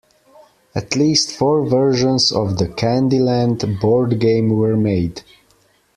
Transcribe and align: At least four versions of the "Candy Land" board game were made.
At 0.73 0.95
least 0.95 1.31
four 1.31 1.63
versions 1.63 2.31
of 2.31 2.57
the 2.57 2.67
"Candy 2.67 3.19
Land" 3.19 3.63
board 3.79 4.19
game 4.19 4.49
were 4.49 4.75
made. 4.75 5.21